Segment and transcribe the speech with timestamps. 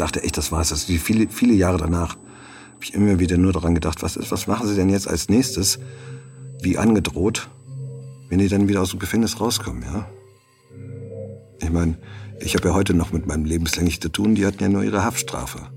[0.00, 0.70] dachte echt, das war's.
[0.70, 2.16] Ist viele, viele Jahre danach
[2.76, 5.28] habe ich immer wieder nur daran gedacht, was ist, was machen Sie denn jetzt als
[5.28, 5.78] nächstes?
[6.60, 7.48] Wie angedroht,
[8.28, 10.06] wenn die dann wieder aus dem Gefängnis rauskommen, ja?
[11.60, 11.96] Ich meine,
[12.40, 15.04] ich habe ja heute noch mit meinem lebenslänglich zu tun, die hatten ja nur ihre
[15.04, 15.68] Haftstrafe.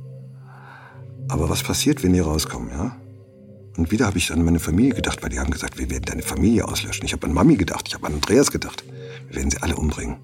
[1.30, 2.97] Aber was passiert, wenn die rauskommen, ja?
[3.77, 6.22] Und wieder habe ich an meine Familie gedacht, weil die haben gesagt, wir werden deine
[6.22, 7.05] Familie auslöschen.
[7.05, 8.83] Ich habe an Mami gedacht, ich habe an Andreas gedacht.
[9.27, 10.17] Wir werden sie alle umbringen.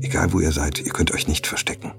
[0.00, 1.92] Egal wo ihr seid, ihr könnt euch nicht verstecken.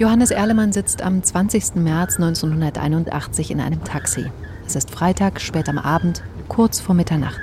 [0.00, 1.74] Johannes Erlemann sitzt am 20.
[1.74, 4.32] März 1981 in einem Taxi.
[4.66, 7.42] Es ist Freitag, spät am Abend, kurz vor Mitternacht.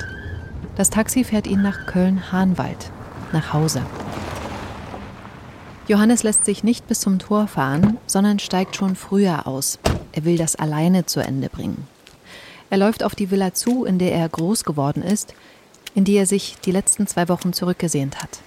[0.76, 2.90] Das Taxi fährt ihn nach Köln-Hahnwald,
[3.32, 3.84] nach Hause.
[5.88, 9.78] Johannes lässt sich nicht bis zum Tor fahren, sondern steigt schon früher aus.
[10.12, 11.88] Er will das alleine zu Ende bringen.
[12.72, 15.36] Er läuft auf die Villa zu, in der er groß geworden ist,
[15.94, 18.40] in die er sich die letzten zwei Wochen zurückgesehnt hat.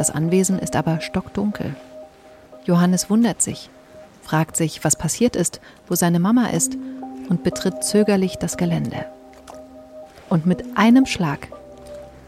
[0.00, 1.76] Das Anwesen ist aber stockdunkel.
[2.64, 3.68] Johannes wundert sich,
[4.22, 6.78] fragt sich, was passiert ist, wo seine Mama ist
[7.28, 9.04] und betritt zögerlich das Gelände.
[10.30, 11.48] Und mit einem Schlag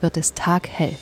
[0.03, 0.98] wird es taghell.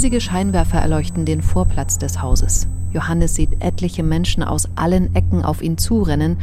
[0.00, 2.66] Riesige Scheinwerfer erleuchten den Vorplatz des Hauses.
[2.90, 6.38] Johannes sieht etliche Menschen aus allen Ecken auf ihn zurennen.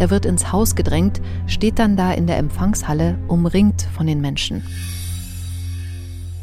[0.00, 4.64] Er wird ins Haus gedrängt, steht dann da in der Empfangshalle, umringt von den Menschen.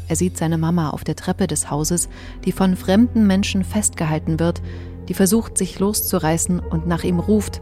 [0.08, 2.08] Er sieht seine Mama auf der Treppe des Hauses,
[2.46, 4.62] die von fremden Menschen festgehalten wird,
[5.10, 7.60] die versucht, sich loszureißen und nach ihm ruft.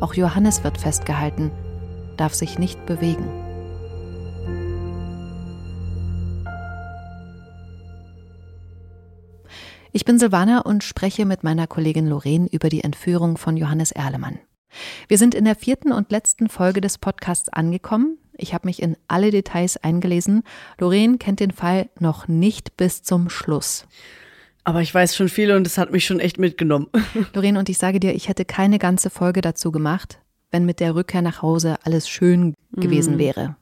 [0.00, 1.50] Auch Johannes wird festgehalten,
[2.16, 3.47] darf sich nicht bewegen.
[9.98, 14.38] Ich bin Silvana und spreche mit meiner Kollegin Lorraine über die Entführung von Johannes Erlemann.
[15.08, 18.16] Wir sind in der vierten und letzten Folge des Podcasts angekommen.
[18.36, 20.44] Ich habe mich in alle Details eingelesen.
[20.78, 23.88] Lorraine kennt den Fall noch nicht bis zum Schluss.
[24.62, 26.86] Aber ich weiß schon viel und es hat mich schon echt mitgenommen.
[27.34, 30.20] Lorraine, und ich sage dir, ich hätte keine ganze Folge dazu gemacht,
[30.52, 33.18] wenn mit der Rückkehr nach Hause alles schön gewesen mhm.
[33.18, 33.56] wäre.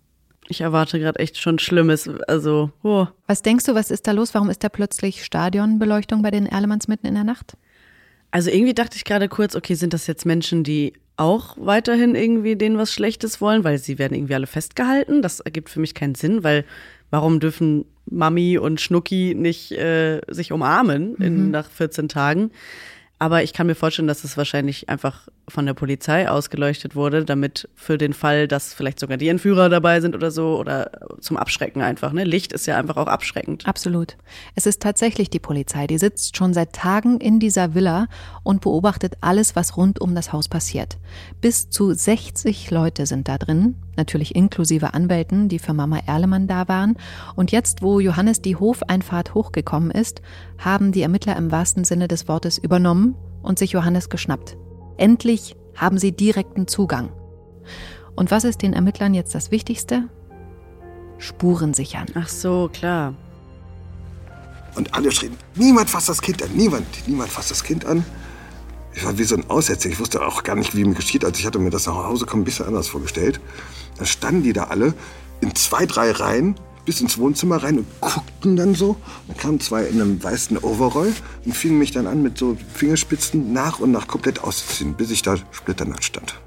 [0.49, 2.09] Ich erwarte gerade echt schon Schlimmes.
[2.29, 3.07] Also, oh.
[3.27, 4.35] Was denkst du, was ist da los?
[4.35, 7.57] Warum ist da plötzlich Stadionbeleuchtung bei den Erlemanns mitten in der Nacht?
[8.31, 12.57] Also irgendwie dachte ich gerade kurz, okay, sind das jetzt Menschen, die auch weiterhin irgendwie
[12.57, 15.23] denen was Schlechtes wollen, weil sie werden irgendwie alle festgehalten?
[15.23, 16.65] Das ergibt für mich keinen Sinn, weil
[17.11, 21.51] warum dürfen Mami und Schnucki nicht äh, sich umarmen in, mhm.
[21.51, 22.51] nach 14 Tagen?
[23.19, 27.69] Aber ich kann mir vorstellen, dass es wahrscheinlich einfach von der Polizei ausgeleuchtet wurde, damit
[27.75, 30.91] für den Fall, dass vielleicht sogar die Entführer dabei sind oder so oder
[31.21, 32.13] zum Abschrecken einfach.
[32.13, 32.25] Ne?
[32.25, 33.67] Licht ist ja einfach auch abschreckend.
[33.67, 34.17] Absolut.
[34.55, 38.09] Es ist tatsächlich die Polizei, die sitzt schon seit Tagen in dieser Villa
[38.43, 40.99] und beobachtet alles, was rund um das Haus passiert.
[41.41, 46.67] Bis zu 60 Leute sind da drin, natürlich inklusive Anwälten, die für Mama Erlemann da
[46.67, 46.97] waren.
[47.37, 50.23] Und jetzt, wo Johannes die Hofeinfahrt hochgekommen ist,
[50.59, 54.57] haben die Ermittler im wahrsten Sinne des Wortes übernommen und sich Johannes geschnappt.
[54.97, 57.11] Endlich haben sie direkten Zugang.
[58.15, 60.09] Und was ist den Ermittlern jetzt das Wichtigste?
[61.19, 62.07] Spuren sichern.
[62.15, 63.15] Ach so, klar.
[64.75, 68.05] Und alle schrien, niemand fasst das Kind an, niemand, niemand fasst das Kind an.
[68.95, 69.91] Ich war wie so ein Aussetzer.
[69.91, 71.25] Ich wusste auch gar nicht, wie mir geschieht.
[71.25, 73.41] Also ich hatte mir das nach Hause kommen ein bisschen anders vorgestellt.
[73.99, 74.95] Da standen die da alle
[75.41, 76.55] in zwei, drei Reihen
[76.87, 78.97] bis ins Wohnzimmer rein und guckten dann so.
[79.29, 81.13] Dann kamen zwei in einem weißen Overall
[81.45, 85.21] und fingen mich dann an, mit so Fingerspitzen nach und nach komplett auszuziehen, bis ich
[85.21, 86.41] da splitternackt stand.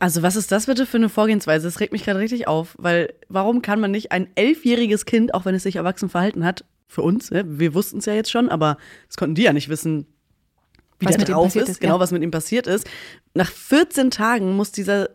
[0.00, 1.66] Also was ist das bitte für eine Vorgehensweise?
[1.66, 5.44] Das regt mich gerade richtig auf, weil warum kann man nicht ein elfjähriges Kind, auch
[5.44, 7.44] wenn es sich erwachsen verhalten hat, für uns, ne?
[7.46, 8.76] wir wussten es ja jetzt schon, aber
[9.06, 10.06] das konnten die ja nicht wissen,
[10.98, 12.88] wie was der drauf ist, ist, genau, was mit ihm passiert ist.
[13.32, 15.10] Nach 14 Tagen muss dieser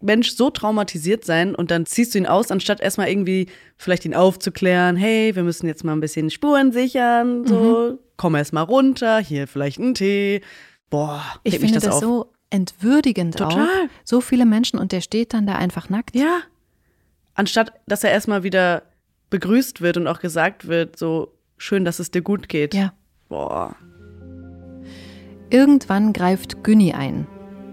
[0.00, 4.14] Mensch so traumatisiert sein und dann ziehst du ihn aus, anstatt erstmal irgendwie vielleicht ihn
[4.14, 7.98] aufzuklären, hey, wir müssen jetzt mal ein bisschen Spuren sichern, so, mhm.
[8.16, 10.40] komm erst mal runter, hier vielleicht einen Tee.
[10.88, 13.62] Boah, ich finde das, das so entwürdigend Total.
[13.62, 13.88] auch.
[14.04, 16.16] So viele Menschen und der steht dann da einfach nackt.
[16.16, 16.40] Ja.
[17.34, 18.82] Anstatt, dass er erstmal wieder
[19.30, 22.74] begrüßt wird und auch gesagt wird, so schön, dass es dir gut geht.
[22.74, 22.92] Ja.
[23.28, 23.76] Boah.
[25.50, 27.26] Irgendwann greift Günni ein,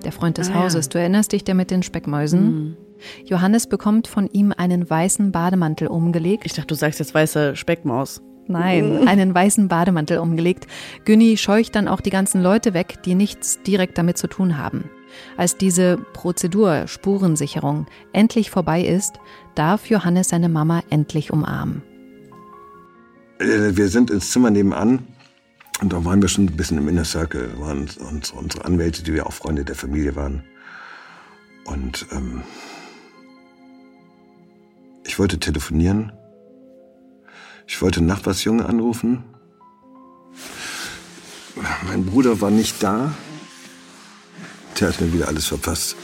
[0.08, 0.86] der Freund des ah, Hauses.
[0.86, 0.92] Ja.
[0.92, 2.46] Du erinnerst dich, der mit den Speckmäusen?
[2.46, 2.78] Mhm.
[3.26, 6.46] Johannes bekommt von ihm einen weißen Bademantel umgelegt.
[6.46, 8.22] Ich dachte, du sagst jetzt weiße Speckmaus.
[8.48, 10.66] Nein, einen weißen Bademantel umgelegt.
[11.04, 14.86] Günni scheucht dann auch die ganzen Leute weg, die nichts direkt damit zu tun haben.
[15.36, 19.16] Als diese Prozedur Spurensicherung endlich vorbei ist,
[19.56, 21.84] darf Johannes seine Mama endlich umarmen.
[23.40, 25.06] Äh, wir sind ins Zimmer nebenan
[25.82, 27.90] und da waren wir schon ein bisschen im Inner Circle, waren
[28.34, 30.44] unsere Anwälte, die wir auch Freunde der Familie waren.
[31.66, 32.44] Und ähm,
[35.06, 36.12] ich wollte telefonieren
[37.68, 39.24] ich wollte nachts Junge anrufen.
[41.86, 43.14] Mein Bruder war nicht da.
[44.80, 45.96] Der hat mir wieder alles verpasst.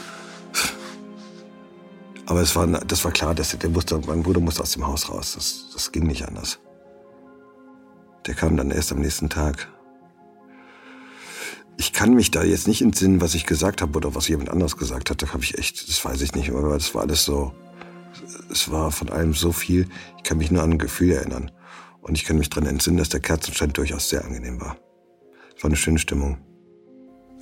[2.26, 5.08] Aber es war, das war klar, dass der musste, mein Bruder musste aus dem Haus
[5.08, 5.32] raus.
[5.34, 6.58] Das, das ging nicht anders.
[8.26, 9.68] Der kam dann erst am nächsten Tag.
[11.76, 14.76] Ich kann mich da jetzt nicht entsinnen, was ich gesagt habe oder was jemand anderes
[14.76, 15.22] gesagt hat.
[15.22, 17.52] Da habe ich echt, das weiß ich nicht, aber das war alles so
[18.50, 21.50] es war von allem so viel, ich kann mich nur an ein Gefühl erinnern.
[22.00, 24.76] Und ich kann mich daran entsinnen, dass der Kerzenschein durchaus sehr angenehm war.
[25.56, 26.38] Es war eine schöne Stimmung.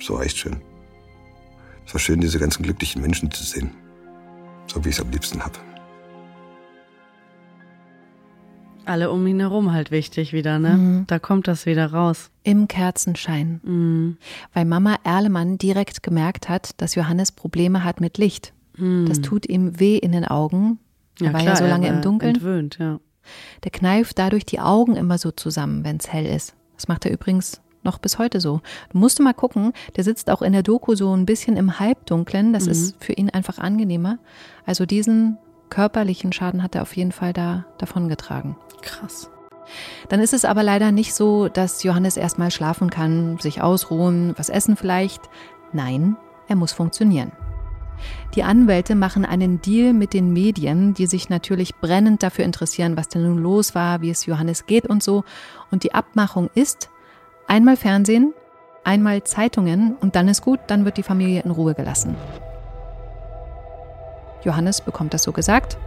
[0.01, 0.61] So echt schön.
[1.85, 3.71] Es war schön, diese ganzen glücklichen Menschen zu sehen.
[4.67, 5.59] So wie ich es am liebsten habe.
[8.85, 10.71] Alle um ihn herum halt wichtig wieder, ne?
[10.71, 11.03] Mhm.
[11.07, 12.29] Da kommt das wieder raus.
[12.43, 13.61] Im Kerzenschein.
[13.63, 14.17] Mhm.
[14.53, 18.53] Weil Mama Erlemann direkt gemerkt hat, dass Johannes Probleme hat mit Licht.
[18.77, 19.05] Mhm.
[19.07, 20.79] Das tut ihm weh in den Augen.
[21.19, 22.35] Er ja, war klar, ja so lange im Dunkeln.
[22.35, 22.99] Entwöhnt, ja.
[23.63, 26.55] Der kneift dadurch die Augen immer so zusammen, wenn es hell ist.
[26.75, 28.61] Das macht er übrigens noch bis heute so.
[28.91, 32.53] Du musst mal gucken, der sitzt auch in der Doku so ein bisschen im Halbdunklen.
[32.53, 32.71] Das mhm.
[32.71, 34.19] ist für ihn einfach angenehmer.
[34.65, 35.37] Also diesen
[35.73, 38.55] körperlichen Schaden hat er auf jeden Fall da davongetragen.
[38.83, 39.31] Krass.
[40.07, 44.49] Dann ist es aber leider nicht so, dass Johannes erstmal schlafen kann, sich ausruhen, was
[44.49, 45.21] essen vielleicht.
[45.71, 46.15] Nein,
[46.47, 47.31] er muss funktionieren.
[48.35, 53.09] Die Anwälte machen einen Deal mit den Medien, die sich natürlich brennend dafür interessieren, was
[53.09, 55.23] denn nun los war, wie es Johannes geht und so.
[55.71, 56.89] Und die Abmachung ist,
[57.47, 58.33] einmal Fernsehen,
[58.83, 62.15] einmal Zeitungen und dann ist gut, dann wird die Familie in Ruhe gelassen.
[64.43, 65.77] Johannes bekommt das so gesagt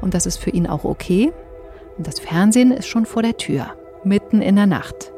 [0.00, 1.32] und das ist für ihn auch okay.
[1.96, 3.74] Und das Fernsehen ist schon vor der Tür,
[4.04, 5.12] mitten in der Nacht.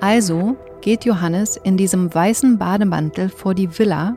[0.00, 4.16] Also geht Johannes in diesem weißen Bademantel vor die Villa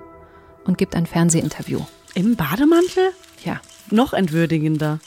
[0.66, 1.82] und gibt ein Fernsehinterview.
[2.14, 3.12] Im Bademantel?
[3.44, 3.60] Ja.
[3.90, 5.00] Noch entwürdigender.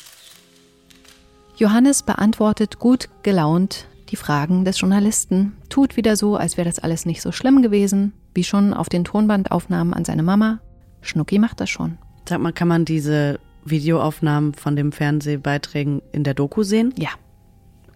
[1.56, 7.04] Johannes beantwortet gut gelaunt die Fragen des Journalisten, tut wieder so, als wäre das alles
[7.04, 10.60] nicht so schlimm gewesen, wie schon auf den Tonbandaufnahmen an seine Mama.
[11.00, 11.98] Schnucki macht das schon.
[12.28, 16.94] Sag mal, kann man diese Videoaufnahmen von den Fernsehbeiträgen in der Doku sehen?
[16.96, 17.10] Ja.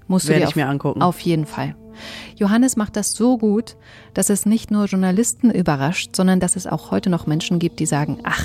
[0.07, 1.03] Musst Werde du dir ich mir angucken.
[1.03, 1.75] Auf jeden Fall.
[2.37, 3.77] Johannes macht das so gut,
[4.15, 7.87] dass es nicht nur Journalisten überrascht, sondern dass es auch heute noch Menschen gibt, die
[7.87, 8.45] sagen, ach,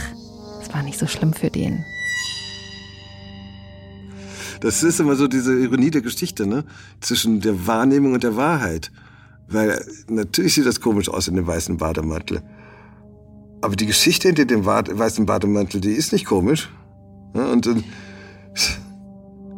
[0.62, 1.86] es war nicht so schlimm für den.
[4.62, 6.63] Das ist immer so diese Ironie der Geschichte, ne?
[7.02, 8.92] Zwischen der Wahrnehmung und der Wahrheit.
[9.50, 12.42] Weil natürlich sieht das komisch aus in dem weißen Bademantel.
[13.63, 16.70] Aber die Geschichte hinter dem weißen Bademantel, die ist nicht komisch.
[17.34, 17.65] Und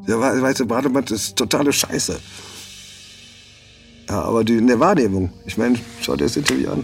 [0.07, 2.19] der weiße Bademantel ist totale Scheiße.
[4.07, 5.33] Ja, aber die, in der Wahrnehmung.
[5.47, 6.83] Ich meine, schau dir das Interview an.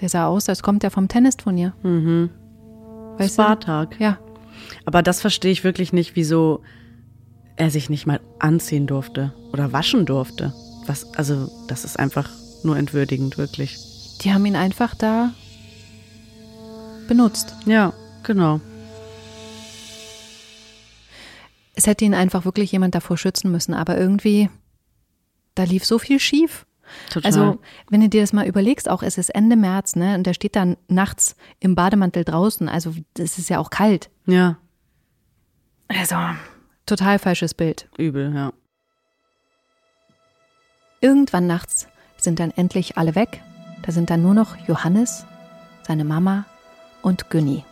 [0.00, 1.74] Der sah aus, als kommt er vom Tennisturnier.
[1.82, 2.30] Mhm.
[3.18, 4.00] Weißt Spartag.
[4.00, 4.18] Ja.
[4.86, 6.62] Aber das verstehe ich wirklich nicht, wieso
[7.56, 10.54] er sich nicht mal anziehen durfte oder waschen durfte.
[10.86, 12.30] Was, also, das ist einfach
[12.64, 13.78] nur entwürdigend, wirklich.
[14.22, 15.32] Die haben ihn einfach da
[17.08, 17.54] benutzt.
[17.66, 17.92] Ja,
[18.22, 18.60] genau.
[21.74, 24.50] Es hätte ihn einfach wirklich jemand davor schützen müssen, aber irgendwie,
[25.54, 26.66] da lief so viel schief.
[27.08, 27.26] Total.
[27.26, 30.34] Also, wenn du dir das mal überlegst, auch es ist Ende März, ne, und der
[30.34, 34.10] steht dann nachts im Bademantel draußen, also es ist ja auch kalt.
[34.26, 34.58] Ja.
[35.88, 36.16] Also,
[36.86, 37.88] total falsches Bild.
[37.96, 38.52] Übel, ja.
[41.00, 41.88] Irgendwann nachts
[42.22, 43.42] sind dann endlich alle weg.
[43.82, 45.24] Da sind dann nur noch Johannes,
[45.86, 46.44] seine Mama
[47.02, 47.64] und Günni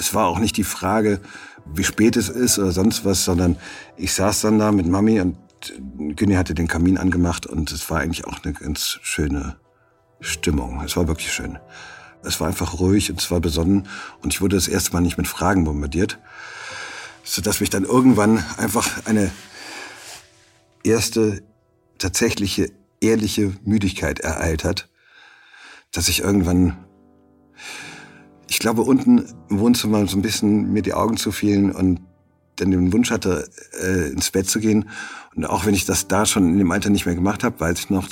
[0.00, 1.20] es war auch nicht die Frage,
[1.66, 3.56] wie spät es ist oder sonst was, sondern
[3.96, 5.36] ich saß dann da mit Mami und
[6.16, 9.56] Günni hatte den Kamin angemacht und es war eigentlich auch eine ganz schöne
[10.20, 10.82] Stimmung.
[10.82, 11.58] Es war wirklich schön.
[12.22, 13.88] Es war einfach ruhig und es war besonnen
[14.22, 16.18] und ich wurde das erste Mal nicht mit Fragen bombardiert,
[17.22, 19.30] sodass mich dann irgendwann einfach eine
[20.82, 21.42] erste
[22.00, 24.88] tatsächliche ehrliche Müdigkeit ereilt hat,
[25.92, 26.76] dass ich irgendwann,
[28.48, 32.00] ich glaube, unten im Wohnzimmer so ein bisschen mir die Augen zu fielen und
[32.56, 33.48] dann den Wunsch hatte,
[33.80, 34.88] äh, ins Bett zu gehen.
[35.34, 37.78] Und auch wenn ich das da schon in dem Alter nicht mehr gemacht habe, weiß
[37.78, 38.08] ich noch,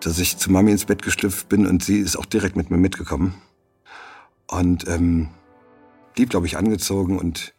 [0.00, 2.76] dass ich zu Mami ins Bett geschlüpft bin und sie ist auch direkt mit mir
[2.76, 3.34] mitgekommen.
[4.48, 5.28] Und ähm,
[6.18, 7.54] die, glaube ich, angezogen und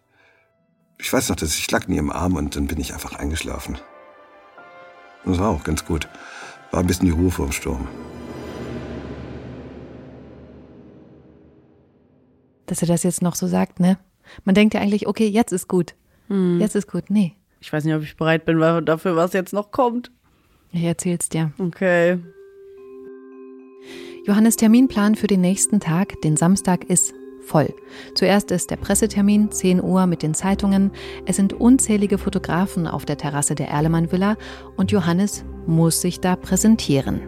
[1.00, 3.78] ich weiß noch, dass ich lag in ihrem Arm und dann bin ich einfach eingeschlafen.
[5.26, 6.08] Das war auch ganz gut.
[6.72, 7.88] War ein bisschen die Ruhe vor dem Sturm.
[12.66, 13.98] Dass er das jetzt noch so sagt, ne?
[14.44, 15.96] Man denkt ja eigentlich, okay, jetzt ist gut.
[16.28, 16.60] Hm.
[16.60, 17.10] Jetzt ist gut.
[17.10, 17.34] Nee.
[17.60, 20.12] Ich weiß nicht, ob ich bereit bin dafür, was jetzt noch kommt.
[20.72, 21.52] Ich erzähl's dir.
[21.58, 22.20] Okay.
[24.26, 27.14] Johannes Terminplan für den nächsten Tag, den Samstag, ist
[27.48, 27.74] voll.
[28.14, 30.92] Zuerst ist der Pressetermin, 10 Uhr mit den Zeitungen.
[31.26, 34.38] Es sind unzählige Fotografen auf der Terrasse der Erlemann Villa
[34.76, 37.22] und Johannes muss sich da präsentieren.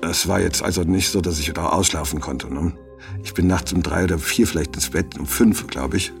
[0.00, 2.52] Es war jetzt also nicht so, dass ich da ausschlafen konnte.
[2.52, 2.72] Ne?
[3.24, 6.12] Ich bin nachts um drei oder vier vielleicht ins Bett, um fünf, glaube ich.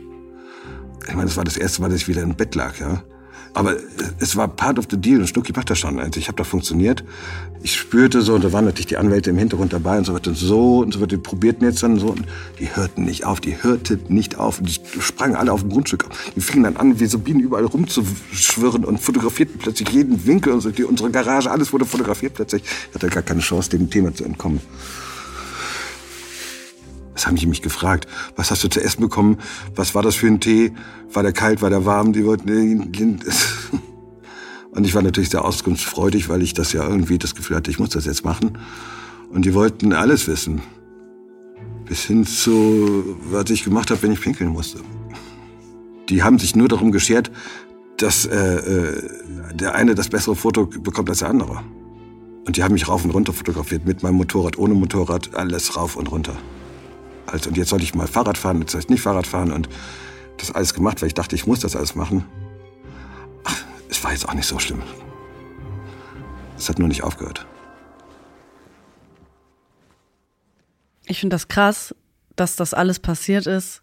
[1.06, 3.02] Ich meine, das war das erste Mal, dass ich wieder im Bett lag, ja.
[3.54, 3.76] Aber
[4.20, 5.20] es war part of the deal.
[5.20, 5.98] Ein Schnucki macht das schon.
[5.98, 7.04] Also ich habe da funktioniert.
[7.62, 10.30] Ich spürte so, und da waren natürlich die Anwälte im Hintergrund dabei und so weiter
[10.30, 11.08] und so und so weiter.
[11.08, 12.08] Die probierten jetzt dann so.
[12.08, 12.24] Und
[12.60, 13.40] die hörten nicht auf.
[13.40, 14.60] Die hörten nicht auf.
[14.60, 16.06] Und die sprangen alle auf dem Grundstück.
[16.36, 20.60] Die fingen dann an, wie so Bienen überall rumzuschwirren und fotografierten plötzlich jeden Winkel und
[20.60, 20.70] so.
[20.70, 22.62] Die, unsere Garage, alles wurde fotografiert plötzlich.
[22.62, 24.60] Ich hatte gar keine Chance, dem Thema zu entkommen.
[27.18, 28.06] Das haben die mich gefragt.
[28.36, 29.38] Was hast du zu essen bekommen?
[29.74, 30.70] Was war das für ein Tee?
[31.12, 31.60] War der kalt?
[31.62, 32.12] War der warm?
[32.12, 32.92] Die wollten.
[34.70, 37.80] Und ich war natürlich sehr auskunftsfreudig, weil ich das ja irgendwie das Gefühl hatte, ich
[37.80, 38.56] muss das jetzt machen.
[39.30, 40.62] Und die wollten alles wissen.
[41.86, 44.78] Bis hin zu, was ich gemacht habe, wenn ich pinkeln musste.
[46.10, 47.32] Die haben sich nur darum geschert,
[47.96, 49.10] dass äh, äh,
[49.54, 51.64] der eine das bessere Foto bekommt als der andere.
[52.46, 55.96] Und die haben mich rauf und runter fotografiert, mit meinem Motorrad, ohne Motorrad, alles rauf
[55.96, 56.36] und runter.
[57.32, 59.68] Also, und jetzt sollte ich mal Fahrrad fahren, jetzt soll ich nicht Fahrrad fahren und
[60.38, 62.24] das alles gemacht, weil ich dachte, ich muss das alles machen.
[63.44, 64.82] Ach, es war jetzt auch nicht so schlimm.
[66.56, 67.46] Es hat nur nicht aufgehört.
[71.06, 71.94] Ich finde das krass,
[72.36, 73.82] dass das alles passiert ist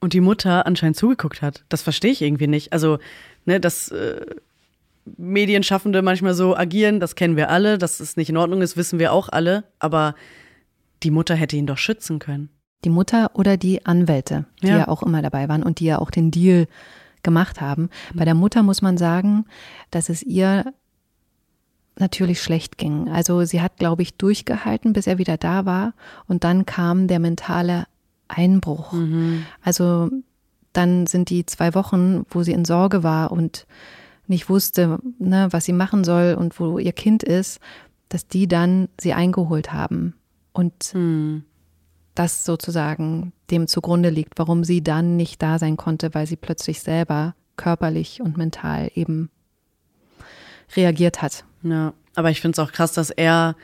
[0.00, 1.64] und die Mutter anscheinend zugeguckt hat.
[1.68, 2.72] Das verstehe ich irgendwie nicht.
[2.72, 2.98] Also,
[3.44, 4.24] ne, dass äh,
[5.16, 7.78] Medienschaffende manchmal so agieren, das kennen wir alle.
[7.78, 9.64] Dass es nicht in Ordnung ist, wissen wir auch alle.
[9.78, 10.14] Aber
[11.02, 12.50] die Mutter hätte ihn doch schützen können.
[12.84, 14.78] Die Mutter oder die Anwälte, die ja.
[14.78, 16.66] ja auch immer dabei waren und die ja auch den Deal
[17.22, 17.90] gemacht haben.
[18.14, 19.44] Bei der Mutter muss man sagen,
[19.90, 20.72] dass es ihr
[21.96, 23.08] natürlich schlecht ging.
[23.08, 25.94] Also sie hat, glaube ich, durchgehalten, bis er wieder da war.
[26.26, 27.86] Und dann kam der mentale
[28.28, 28.92] Einbruch.
[28.92, 29.44] Mhm.
[29.62, 30.10] Also
[30.72, 33.66] dann sind die zwei Wochen, wo sie in Sorge war und
[34.28, 37.60] nicht wusste, ne, was sie machen soll und wo ihr Kind ist,
[38.08, 40.14] dass die dann sie eingeholt haben.
[40.52, 41.44] Und mhm
[42.18, 46.80] das sozusagen dem zugrunde liegt, warum sie dann nicht da sein konnte, weil sie plötzlich
[46.80, 49.30] selber körperlich und mental eben
[50.74, 51.44] reagiert hat.
[51.62, 53.56] Ja, aber ich finde es auch krass, dass er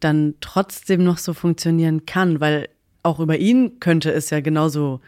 [0.00, 2.68] dann trotzdem noch so funktionieren kann, weil
[3.02, 5.00] auch über ihn könnte es ja genauso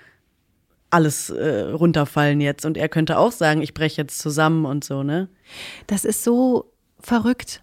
[0.89, 5.03] alles äh, runterfallen jetzt und er könnte auch sagen, ich breche jetzt zusammen und so,
[5.03, 5.29] ne?
[5.87, 7.63] Das ist so verrückt.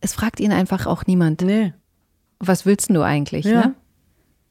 [0.00, 1.40] Es fragt ihn einfach auch niemand.
[1.40, 1.72] Nee.
[2.40, 3.66] Was willst du eigentlich, ja.
[3.66, 3.74] ne?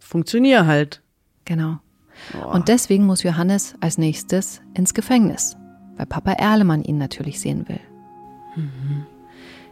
[0.07, 1.01] Funktioniere halt.
[1.45, 1.79] Genau.
[2.33, 2.53] Boah.
[2.53, 5.55] Und deswegen muss Johannes als nächstes ins Gefängnis,
[5.97, 7.79] weil Papa Erlemann ihn natürlich sehen will.
[8.55, 9.05] Mhm.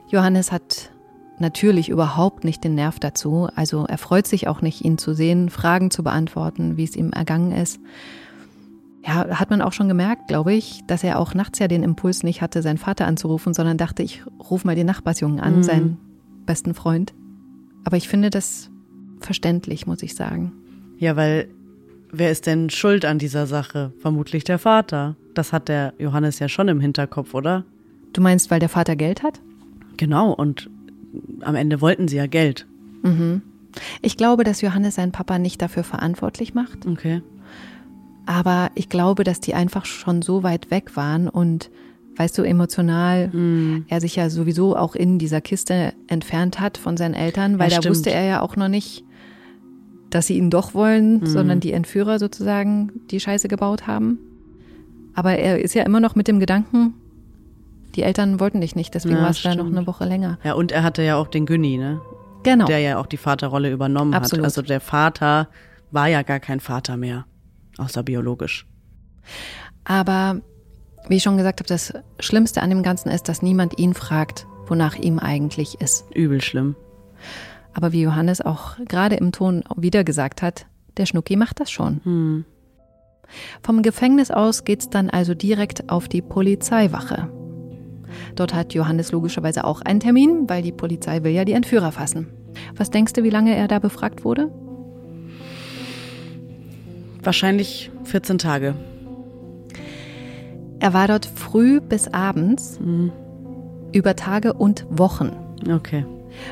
[0.09, 0.91] Johannes hat
[1.39, 5.49] natürlich überhaupt nicht den Nerv dazu, also er freut sich auch nicht, ihn zu sehen,
[5.49, 7.79] Fragen zu beantworten, wie es ihm ergangen ist.
[9.05, 12.23] Ja, hat man auch schon gemerkt, glaube ich, dass er auch nachts ja den Impuls
[12.23, 15.63] nicht hatte, seinen Vater anzurufen, sondern dachte, ich rufe mal den Nachbarsjungen an, mhm.
[15.63, 15.97] seinen
[16.45, 17.13] besten Freund.
[17.83, 18.71] Aber ich finde, das
[19.25, 20.51] verständlich, muss ich sagen.
[20.97, 21.47] Ja, weil
[22.11, 23.91] wer ist denn schuld an dieser Sache?
[23.99, 25.15] Vermutlich der Vater.
[25.33, 27.65] Das hat der Johannes ja schon im Hinterkopf, oder?
[28.13, 29.41] Du meinst, weil der Vater Geld hat?
[29.97, 30.69] Genau, und
[31.41, 32.65] am Ende wollten sie ja Geld.
[33.03, 33.41] Mhm.
[34.01, 36.85] Ich glaube, dass Johannes seinen Papa nicht dafür verantwortlich macht.
[36.85, 37.21] Okay.
[38.25, 41.69] Aber ich glaube, dass die einfach schon so weit weg waren und
[42.15, 43.85] weißt du, emotional mm.
[43.87, 47.79] er sich ja sowieso auch in dieser Kiste entfernt hat von seinen Eltern, weil ja,
[47.79, 49.03] da wusste er ja auch noch nicht,
[50.15, 51.25] dass sie ihn doch wollen, mm.
[51.25, 54.17] sondern die Entführer sozusagen die Scheiße gebaut haben.
[55.13, 56.93] Aber er ist ja immer noch mit dem Gedanken,
[57.95, 60.39] die Eltern wollten dich nicht, deswegen ja, war es da noch eine Woche länger.
[60.43, 61.99] Ja, und er hatte ja auch den Günni, ne?
[62.43, 62.65] Genau.
[62.65, 64.45] der ja auch die Vaterrolle übernommen Absolut.
[64.45, 64.45] hat.
[64.45, 65.49] Also der Vater
[65.91, 67.25] war ja gar kein Vater mehr,
[67.77, 68.67] außer biologisch.
[69.83, 70.41] Aber
[71.09, 74.45] wie ich schon gesagt habe, das Schlimmste an dem Ganzen ist, dass niemand ihn fragt,
[74.67, 76.05] wonach ihm eigentlich ist.
[76.13, 76.75] Übel schlimm.
[77.75, 80.65] Aber wie Johannes auch gerade im Ton wieder gesagt hat,
[80.95, 81.99] der Schnucki macht das schon.
[82.05, 82.45] Hm.
[83.61, 87.29] Vom Gefängnis aus geht's dann also direkt auf die Polizeiwache.
[88.35, 92.27] Dort hat Johannes logischerweise auch einen Termin, weil die Polizei will ja die Entführer fassen.
[92.77, 94.49] Was denkst du, wie lange er da befragt wurde?
[97.21, 98.75] Wahrscheinlich 14 Tage.
[100.79, 103.11] Er war dort früh bis abends, Hm.
[103.91, 105.31] über Tage und Wochen.
[105.69, 106.05] Okay.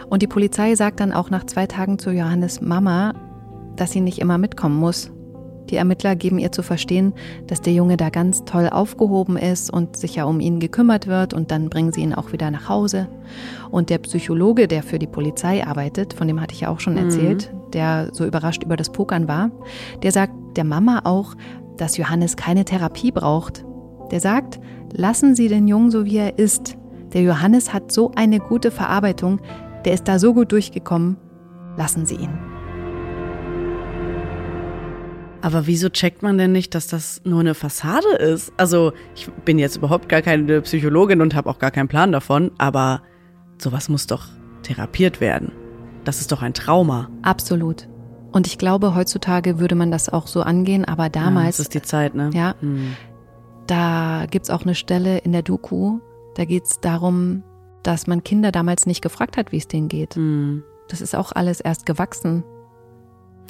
[0.10, 3.14] Und die Polizei sagt dann auch nach zwei Tagen zu Johannes Mama,
[3.76, 5.12] dass sie nicht immer mitkommen muss.
[5.70, 7.14] Die Ermittler geben ihr zu verstehen,
[7.48, 11.34] dass der Junge da ganz toll aufgehoben ist und sich ja um ihn gekümmert wird
[11.34, 13.08] und dann bringen sie ihn auch wieder nach Hause.
[13.72, 16.98] Und der Psychologe, der für die Polizei arbeitet, von dem hatte ich ja auch schon
[16.98, 19.52] erzählt, der so überrascht über das Pokern war,
[20.04, 21.34] der sagt der Mama auch,
[21.78, 23.66] dass Johannes keine Therapie braucht.
[24.12, 24.60] Der sagt,
[24.92, 26.78] lassen Sie den Jungen so wie er ist.
[27.14, 29.40] Der Johannes hat so eine gute Verarbeitung,
[29.86, 31.18] der ist da so gut durchgekommen.
[31.78, 32.30] Lassen Sie ihn.
[35.42, 38.54] Aber wieso checkt man denn nicht, dass das nur eine Fassade ist?
[38.58, 42.52] Also, ich bin jetzt überhaupt gar keine Psychologin und habe auch gar keinen Plan davon,
[42.58, 43.02] aber
[43.58, 44.28] sowas muss doch
[44.64, 45.52] therapiert werden.
[46.06, 47.10] Das ist doch ein Trauma.
[47.24, 47.90] Absolut.
[48.32, 51.74] Und ich glaube, heutzutage würde man das auch so angehen, aber Ja, damals, das ist
[51.74, 52.30] die Zeit, ne?
[52.34, 52.94] ja, Hm.
[53.68, 56.00] da gibt's auch eine Stelle in der Doku,
[56.36, 57.44] da geht's darum,
[57.84, 60.16] dass man Kinder damals nicht gefragt hat, wie es denen geht.
[60.16, 60.64] Hm.
[60.88, 62.44] Das ist auch alles erst gewachsen.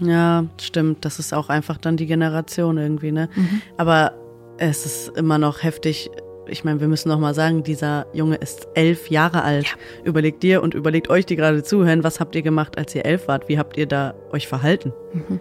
[0.02, 1.06] Ja, stimmt.
[1.06, 3.30] Das ist auch einfach dann die Generation irgendwie, ne?
[3.78, 4.14] Aber
[4.58, 6.10] es ist immer noch heftig.
[6.48, 9.78] Ich meine, wir müssen noch mal sagen, dieser Junge ist elf Jahre alt.
[10.04, 13.28] Überlegt dir und überlegt euch, die gerade zuhören, was habt ihr gemacht, als ihr elf
[13.28, 13.48] wart?
[13.48, 14.94] Wie habt ihr da euch verhalten?
[15.14, 15.40] Mhm.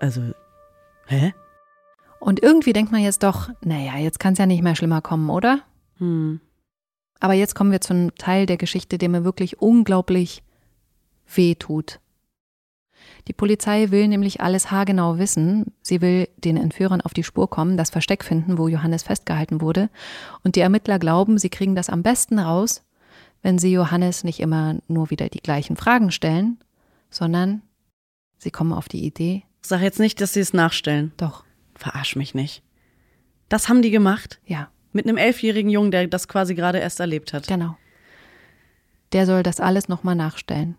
[0.00, 0.20] Also,
[1.06, 1.32] hä?
[2.20, 5.60] Und irgendwie denkt man jetzt doch, naja, jetzt kann's ja nicht mehr schlimmer kommen, oder?
[5.98, 6.40] Hm.
[7.20, 10.42] Aber jetzt kommen wir zu einem Teil der Geschichte, der mir wirklich unglaublich
[11.34, 12.00] weh tut.
[13.28, 15.72] Die Polizei will nämlich alles haargenau wissen.
[15.82, 19.88] Sie will den Entführern auf die Spur kommen, das Versteck finden, wo Johannes festgehalten wurde.
[20.42, 22.82] Und die Ermittler glauben, sie kriegen das am besten raus,
[23.42, 26.58] wenn sie Johannes nicht immer nur wieder die gleichen Fragen stellen,
[27.10, 27.62] sondern
[28.38, 31.12] sie kommen auf die Idee, Sag jetzt nicht, dass sie es nachstellen.
[31.16, 31.42] doch,
[31.74, 32.62] Verarsch mich nicht.
[33.48, 34.38] Das haben die gemacht?
[34.44, 37.46] ja, Mit einem elfjährigen Jungen, der das quasi gerade erst erlebt hat.
[37.48, 37.76] Genau.
[39.12, 40.76] Der soll das alles nochmal nachstellen.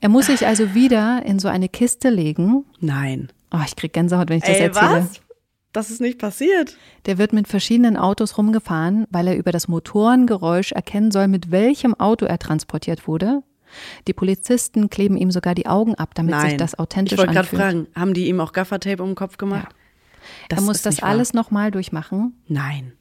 [0.00, 2.64] Er muss sich also wieder in so eine Kiste legen.
[2.80, 3.28] Nein.
[3.52, 4.90] Oh, ich krieg Gänsehaut, wenn ich das Ey, erzähle.
[4.90, 5.20] was?
[5.72, 6.78] Das ist nicht passiert.
[7.04, 11.94] Der wird mit verschiedenen Autos rumgefahren, weil er über das Motorengeräusch erkennen soll, mit welchem
[11.94, 13.42] Auto er transportiert wurde.
[14.06, 16.48] Die Polizisten kleben ihm sogar die Augen ab, damit Nein.
[16.48, 17.62] sich das authentisch ich wollte gerade anfühlt.
[17.62, 19.68] fragen, haben die ihm auch Gaffertape um den Kopf gemacht?
[20.48, 22.34] er muss das alles nochmal durchmachen.
[22.48, 22.92] Nein.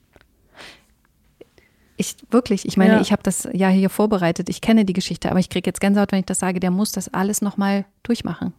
[2.00, 3.02] Ich wirklich, ich meine, Ja.
[3.02, 4.50] ich habe das ja hier vorbereitet.
[4.50, 6.60] Ich kenne die Geschichte, aber ich kriege jetzt Gänsehaut, wenn ich das sage.
[6.60, 8.54] Der muss das alles nochmal durchmachen.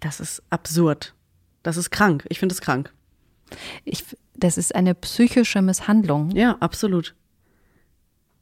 [0.00, 1.14] Das ist absurd.
[1.62, 2.24] Das ist krank.
[2.28, 2.92] Ich finde es krank.
[3.84, 4.04] Ich,
[4.36, 6.30] das ist eine psychische Misshandlung.
[6.32, 7.14] Ja, absolut.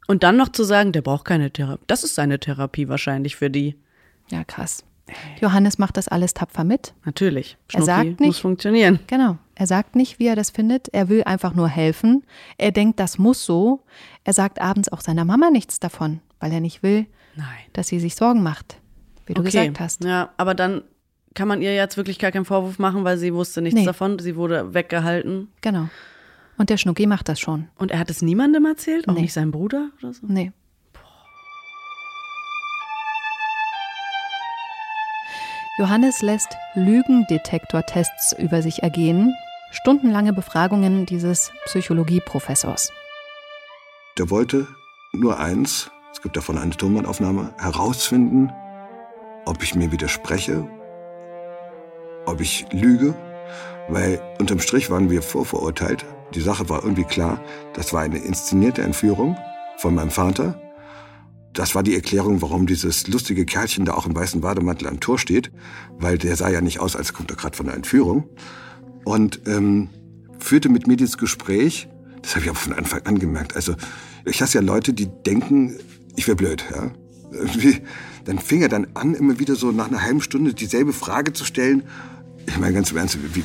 [0.09, 1.85] Und dann noch zu sagen, der braucht keine Therapie.
[1.87, 3.77] Das ist seine Therapie wahrscheinlich für die.
[4.31, 4.85] Ja, krass.
[5.40, 6.95] Johannes macht das alles tapfer mit.
[7.05, 7.57] Natürlich.
[7.68, 8.99] Er Schnucki sagt muss nicht- funktionieren.
[9.07, 9.37] Genau.
[9.55, 10.88] Er sagt nicht, wie er das findet.
[10.95, 12.25] Er will einfach nur helfen.
[12.59, 13.83] Er denkt, das muss so.
[14.25, 17.47] Er sagt abends auch seiner Mama nichts davon, weil er nicht will, Nein.
[17.73, 18.79] dass sie sich Sorgen macht,
[19.27, 20.05] wie du gesagt hast.
[20.05, 20.83] Ja, aber dann
[21.35, 23.87] kann man ihr jetzt wirklich gar keinen Vorwurf machen, weil sie wusste nichts Nee.
[23.87, 24.19] davon.
[24.19, 25.49] Sie wurde weggehalten.
[25.61, 25.88] Genau.
[26.59, 27.69] Und der Schnucki macht das schon.
[27.77, 29.09] Und er hat es niemandem erzählt?
[29.09, 29.23] Auch Nee.
[29.23, 30.27] nicht seinem Bruder oder so?
[30.27, 30.53] Nee.
[35.79, 39.35] Johannes lässt Lügendetektortests über sich ergehen.
[39.71, 42.93] Stundenlange Befragungen dieses Psychologieprofessors.
[44.19, 44.67] Der wollte
[45.13, 48.53] nur eins, es gibt davon eine Tonbandaufnahme, herausfinden,
[49.47, 50.69] ob ich mir widerspreche,
[52.27, 53.15] ob ich lüge,
[53.89, 56.05] weil unterm Strich waren wir vorverurteilt.
[56.35, 57.41] Die Sache war irgendwie klar,
[57.73, 59.39] das war eine inszenierte Entführung
[59.79, 60.55] von meinem Vater.
[61.53, 65.19] Das war die Erklärung, warum dieses lustige Kerlchen da auch im weißen Bademantel am Tor
[65.19, 65.53] steht,
[65.99, 68.29] weil der sah ja nicht aus, als kommt er gerade von einer Entführung.
[69.05, 69.91] Und ähm,
[70.38, 71.88] führte mit mir dieses Gespräch,
[72.23, 73.57] das habe ich aber von Anfang an gemerkt.
[73.57, 73.75] Also
[74.25, 75.77] ich hasse ja Leute, die denken,
[76.17, 76.65] ich wäre blöd.
[76.71, 76.93] Ja?
[78.25, 81.45] Dann fing er dann an, immer wieder so nach einer halben Stunde dieselbe Frage zu
[81.45, 81.83] stellen.
[82.47, 83.43] Ich meine ganz im Ernst, wie,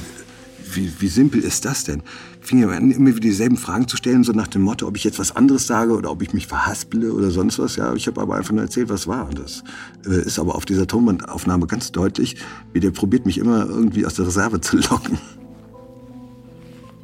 [0.78, 2.02] wie, wie simpel ist das denn?
[2.40, 5.04] Fing ja an, immer wieder dieselben Fragen zu stellen, so nach dem Motto, ob ich
[5.04, 7.76] jetzt was anderes sage oder ob ich mich verhaspele oder sonst was.
[7.76, 9.28] Ja, ich habe aber einfach nur erzählt, was war.
[9.28, 9.64] Und das
[10.06, 12.38] äh, ist aber auf dieser Tonbandaufnahme ganz deutlich,
[12.72, 15.18] wie der probiert, mich immer irgendwie aus der Reserve zu locken.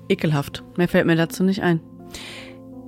[0.08, 0.64] Ekelhaft.
[0.78, 1.82] Mehr fällt mir dazu nicht ein.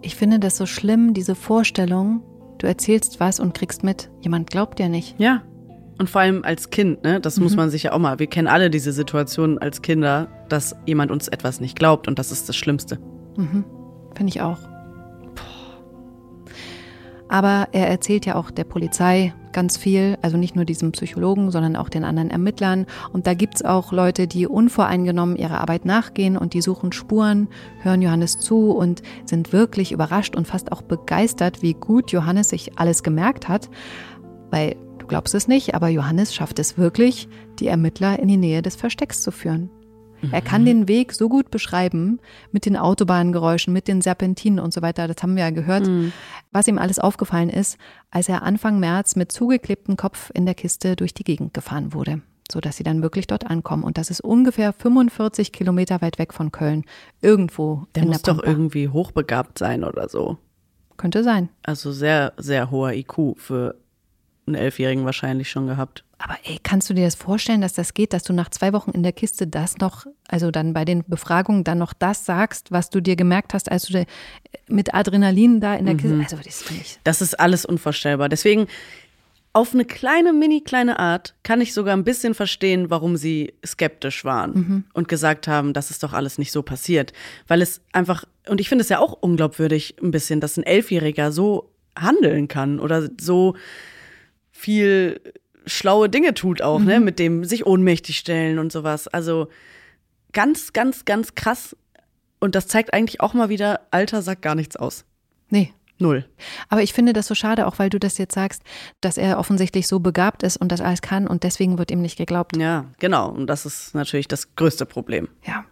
[0.01, 2.21] Ich finde das so schlimm, diese Vorstellung,
[2.59, 5.15] du erzählst was und kriegst mit, jemand glaubt dir nicht.
[5.19, 5.41] Ja.
[5.97, 7.21] Und vor allem als Kind, ne?
[7.21, 8.19] Das muss man sich ja auch mal.
[8.19, 12.31] Wir kennen alle diese Situation als Kinder, dass jemand uns etwas nicht glaubt und das
[12.31, 12.99] ist das Schlimmste.
[13.37, 13.63] Mhm.
[14.13, 14.57] Finde ich auch.
[17.27, 21.75] Aber er erzählt ja auch der Polizei ganz viel, also nicht nur diesem Psychologen, sondern
[21.75, 22.85] auch den anderen Ermittlern.
[23.13, 27.47] Und da gibt's auch Leute, die unvoreingenommen ihrer Arbeit nachgehen und die suchen Spuren,
[27.81, 32.77] hören Johannes zu und sind wirklich überrascht und fast auch begeistert, wie gut Johannes sich
[32.77, 33.69] alles gemerkt hat.
[34.51, 34.75] Weil,
[35.05, 38.75] du glaubst es nicht, aber Johannes schafft es wirklich, die Ermittler in die Nähe des
[38.75, 39.69] Verstecks zu führen.
[40.31, 42.19] Er kann den Weg so gut beschreiben
[42.51, 45.07] mit den Autobahngeräuschen, mit den Serpentinen und so weiter.
[45.07, 45.87] Das haben wir ja gehört,
[46.51, 47.77] was ihm alles aufgefallen ist,
[48.09, 52.21] als er Anfang März mit zugeklebtem Kopf in der Kiste durch die Gegend gefahren wurde,
[52.51, 53.83] so dass sie dann wirklich dort ankommen.
[53.83, 56.85] Und das ist ungefähr 45 Kilometer weit weg von Köln,
[57.21, 60.39] irgendwo Der in muss der doch irgendwie hochbegabt sein oder so.
[60.97, 61.49] Könnte sein.
[61.61, 63.75] Also sehr, sehr hoher IQ für
[64.47, 66.03] einen Elfjährigen wahrscheinlich schon gehabt.
[66.17, 68.91] Aber ey, kannst du dir das vorstellen, dass das geht, dass du nach zwei Wochen
[68.91, 72.89] in der Kiste das noch, also dann bei den Befragungen dann noch das sagst, was
[72.89, 74.05] du dir gemerkt hast, als du
[74.67, 76.99] mit Adrenalin da in der Kiste, also das finde ich.
[77.03, 78.29] Das ist alles unvorstellbar.
[78.29, 78.67] Deswegen,
[79.51, 84.25] auf eine kleine, mini kleine Art kann ich sogar ein bisschen verstehen, warum sie skeptisch
[84.25, 87.13] waren und gesagt haben, das ist doch alles nicht so passiert.
[87.47, 91.31] Weil es einfach, und ich finde es ja auch unglaubwürdig ein bisschen, dass ein Elfjähriger
[91.31, 93.55] so handeln kann oder so
[94.65, 95.21] viel
[95.67, 99.07] schlaue Dinge tut auch, ne, mit dem sich ohnmächtig stellen und sowas.
[99.07, 99.47] Also
[100.33, 101.75] ganz, ganz, ganz krass.
[102.39, 105.05] Und das zeigt eigentlich auch mal wieder, Alter sagt gar nichts aus.
[105.49, 105.71] Nee.
[105.97, 106.25] Null.
[106.67, 108.63] Aber ich finde das so schade, auch weil du das jetzt sagst,
[108.99, 112.17] dass er offensichtlich so begabt ist und das alles kann und deswegen wird ihm nicht
[112.17, 112.57] geglaubt.
[112.57, 113.29] Ja, genau.
[113.29, 115.29] Und das ist natürlich das größte Problem.
[115.47, 115.63] Ja.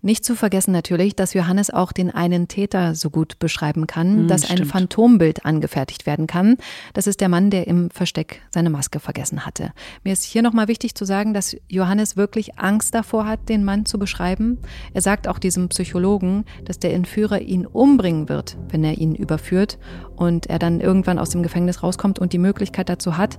[0.00, 4.48] Nicht zu vergessen natürlich, dass Johannes auch den einen Täter so gut beschreiben kann, dass
[4.50, 4.72] ein stimmt.
[4.72, 6.56] Phantombild angefertigt werden kann.
[6.94, 9.72] Das ist der Mann, der im Versteck seine Maske vergessen hatte.
[10.04, 13.84] Mir ist hier nochmal wichtig zu sagen, dass Johannes wirklich Angst davor hat, den Mann
[13.84, 14.58] zu beschreiben.
[14.94, 19.78] Er sagt auch diesem Psychologen, dass der Entführer ihn umbringen wird, wenn er ihn überführt
[20.16, 23.38] und er dann irgendwann aus dem Gefängnis rauskommt und die Möglichkeit dazu hat.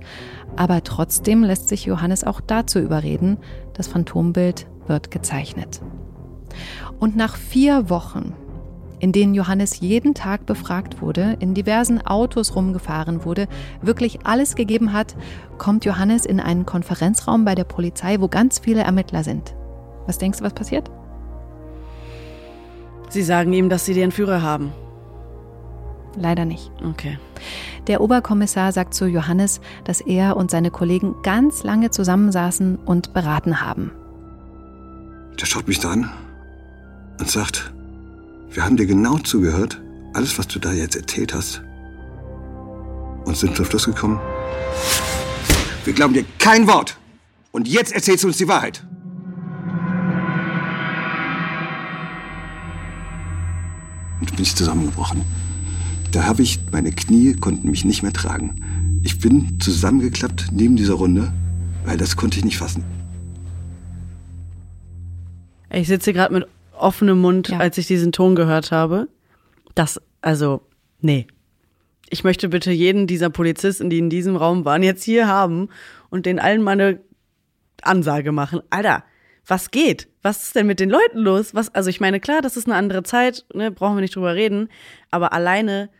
[0.56, 3.38] Aber trotzdem lässt sich Johannes auch dazu überreden.
[3.74, 5.80] Das Phantombild wird gezeichnet.
[7.00, 8.34] Und nach vier Wochen,
[9.00, 13.48] in denen Johannes jeden Tag befragt wurde, in diversen Autos rumgefahren wurde,
[13.82, 15.14] wirklich alles gegeben hat,
[15.58, 19.54] kommt Johannes in einen Konferenzraum bei der Polizei, wo ganz viele Ermittler sind.
[20.06, 20.90] Was denkst du, was passiert?
[23.10, 24.72] Sie sagen ihm, dass sie den Führer haben.
[26.16, 26.70] Leider nicht.
[26.84, 27.18] Okay.
[27.86, 33.60] Der Oberkommissar sagt zu Johannes, dass er und seine Kollegen ganz lange zusammensaßen und beraten
[33.60, 33.92] haben.
[35.40, 36.10] Der schaut mich da an
[37.18, 37.72] und sagt,
[38.50, 39.80] wir haben dir genau zugehört,
[40.12, 41.62] alles, was du da jetzt erzählt hast,
[43.24, 44.20] und sind zum Schluss gekommen,
[45.84, 46.96] wir glauben dir kein Wort.
[47.52, 48.84] Und jetzt erzählst du uns die Wahrheit.
[54.20, 55.22] Und bin ich zusammengebrochen.
[56.12, 59.00] Da habe ich, meine Knie konnten mich nicht mehr tragen.
[59.02, 61.32] Ich bin zusammengeklappt neben dieser Runde,
[61.84, 62.84] weil das konnte ich nicht fassen.
[65.74, 67.58] Ich sitze gerade mit offenem Mund, Ja.
[67.58, 69.08] als ich diesen Ton gehört habe.
[69.74, 70.62] Das, also,
[71.00, 71.26] nee.
[72.10, 75.68] Ich möchte bitte jeden dieser Polizisten, die in diesem Raum waren, jetzt hier haben
[76.10, 77.00] und den allen mal eine
[77.82, 78.60] Ansage machen.
[78.70, 79.04] Alter,
[79.46, 80.08] was geht?
[80.22, 81.54] Was ist denn mit den Leuten los?
[81.54, 84.34] Was, also ich meine, klar, das ist eine andere Zeit, ne, brauchen wir nicht drüber
[84.34, 84.68] reden,
[85.10, 85.90] aber alleine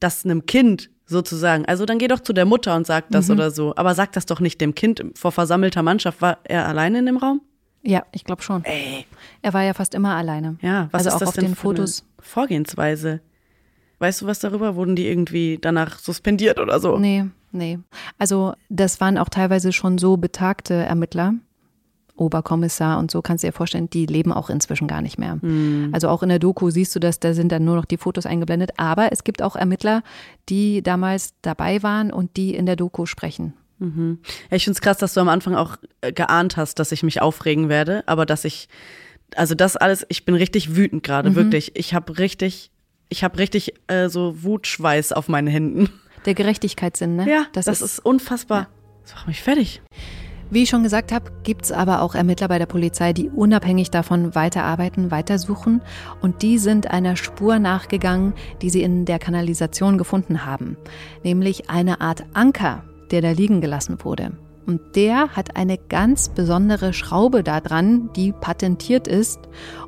[0.00, 3.50] das einem Kind sozusagen, also dann geh doch zu der Mutter und sag das oder
[3.50, 6.22] so, aber sag das doch nicht dem Kind vor versammelter Mannschaft.
[6.22, 7.42] War er alleine in dem Raum?
[7.82, 8.64] Ja, ich glaube schon.
[8.64, 9.06] Ey.
[9.42, 10.56] Er war ja fast immer alleine.
[10.62, 12.04] Ja, was also ist auch das auf denn den für eine Fotos.
[12.20, 13.20] Vorgehensweise?
[13.98, 14.76] Weißt du was darüber?
[14.76, 16.98] Wurden die irgendwie danach suspendiert oder so?
[16.98, 17.78] Nee, nee.
[18.18, 21.34] Also das waren auch teilweise schon so betagte Ermittler,
[22.16, 25.38] Oberkommissar und so, kannst du dir vorstellen, die leben auch inzwischen gar nicht mehr.
[25.92, 28.26] Also auch in der Doku siehst du das, da sind dann nur noch die Fotos
[28.26, 28.72] eingeblendet.
[28.76, 30.02] Aber es gibt auch Ermittler,
[30.48, 33.54] die damals dabei waren und die in der Doku sprechen.
[34.50, 37.02] Ja, ich finde es krass, dass du am Anfang auch äh, geahnt hast, dass ich
[37.02, 38.68] mich aufregen werde, aber dass ich,
[39.34, 41.72] also das alles, ich bin richtig wütend gerade, wirklich.
[41.74, 42.70] Ich habe richtig,
[43.08, 45.88] ich habe richtig äh, so Wutschweiß auf meinen Händen.
[46.26, 47.28] Der Gerechtigkeitssinn, ne?
[47.28, 48.68] Ja, das, ist, unfassbar.
[49.02, 49.82] Das macht mich fertig.
[50.50, 53.90] Wie ich schon gesagt habe, gibt es aber auch Ermittler bei der Polizei, die unabhängig
[53.90, 55.80] davon weiterarbeiten, weitersuchen.
[56.20, 60.76] Und die sind einer Spur nachgegangen, die sie in der Kanalisation gefunden haben.
[61.24, 64.32] Nämlich eine Art Anker, der da liegen gelassen wurde.
[64.66, 69.40] Und der hat eine ganz besondere Schraube da dran, die patentiert ist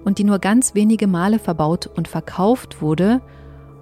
[0.05, 3.21] und die nur ganz wenige Male verbaut und verkauft wurde.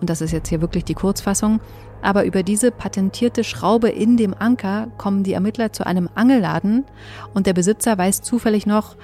[0.01, 1.61] Und das ist jetzt hier wirklich die Kurzfassung.
[2.03, 6.85] Aber über diese patentierte Schraube in dem Anker kommen die Ermittler zu einem Angelladen
[7.33, 8.97] und der Besitzer weiß zufällig noch,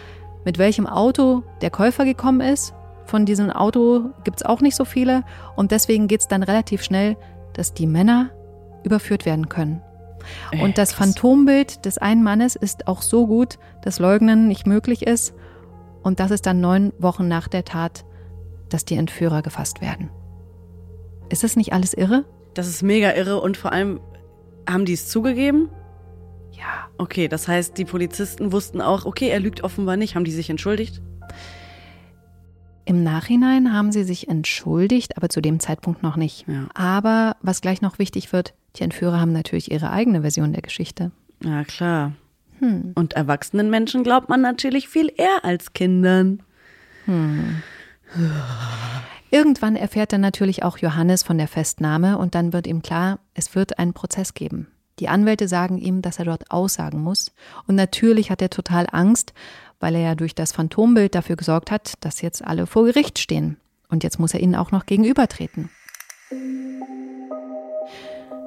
[0.45, 2.75] mit welchem Auto der Käufer gekommen ist.
[3.07, 5.23] Von diesem Auto gibt es auch nicht so viele
[5.57, 7.17] und deswegen geht es dann relativ schnell,
[7.55, 8.31] dass die Männer
[8.83, 9.81] überführt werden können.
[10.51, 10.99] Ey, und das krass.
[10.99, 15.35] Phantombild des einen Mannes ist auch so gut, dass Leugnen nicht möglich ist.
[16.03, 18.05] Und das ist dann neun Wochen nach der Tat,
[18.69, 20.11] dass die Entführer gefasst werden.
[21.29, 22.25] Ist das nicht alles irre?
[22.55, 24.01] Das ist mega irre und vor allem
[24.69, 25.71] haben die es zugegeben?
[26.53, 26.89] Ja.
[26.99, 30.15] Okay, das heißt, die Polizisten wussten auch, okay, er lügt offenbar nicht.
[30.15, 31.03] Haben die sich entschuldigt?
[32.89, 36.49] Im Nachhinein haben sie sich entschuldigt, aber zu dem Zeitpunkt noch nicht.
[36.49, 36.69] Ja.
[36.73, 41.11] Aber was gleich noch wichtig wird, die Entführer haben natürlich ihre eigene Version der Geschichte.
[41.45, 42.13] Ja, klar.
[42.61, 42.93] Hm.
[42.95, 46.43] Und erwachsenen Menschen glaubt man natürlich viel eher als Kindern.
[47.05, 47.63] Hm.
[49.31, 53.55] Irgendwann erfährt dann natürlich auch Johannes von der Festnahme und dann wird ihm klar, es
[53.55, 54.67] wird einen Prozess geben.
[54.99, 57.33] Die Anwälte sagen ihm, dass er dort aussagen muss.
[57.67, 59.33] Und natürlich hat er total Angst,
[59.81, 63.57] weil er ja durch das Phantombild dafür gesorgt hat, dass jetzt alle vor Gericht stehen.
[63.89, 65.71] Und jetzt muss er ihnen auch noch gegenübertreten.